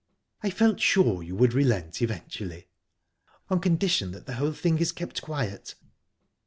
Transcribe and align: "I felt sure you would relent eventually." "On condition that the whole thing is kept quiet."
"I 0.41 0.49
felt 0.49 0.79
sure 0.79 1.21
you 1.21 1.35
would 1.35 1.53
relent 1.53 2.01
eventually." 2.01 2.69
"On 3.51 3.59
condition 3.59 4.09
that 4.13 4.25
the 4.25 4.33
whole 4.37 4.51
thing 4.53 4.79
is 4.79 4.91
kept 4.91 5.21
quiet." 5.21 5.75